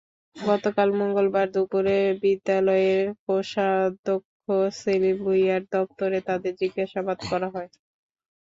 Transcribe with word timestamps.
গতকাল 0.35 0.89
মঙ্গলবার 0.99 1.47
দুপুরে 1.51 1.91
বিশ্ববিদ্যালয়ের 2.15 3.03
কোষাধ্যক্ষ 3.25 4.45
সেলিম 4.79 5.15
ভূঁইয়ার 5.21 5.63
দপ্তরে 5.73 6.19
তাঁদের 6.27 6.53
জিজ্ঞাসাবাদ 6.61 7.17
করা 7.29 7.47
হয়। 7.55 7.69